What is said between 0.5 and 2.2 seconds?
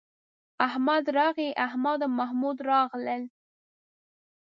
احمد راغی، احمد او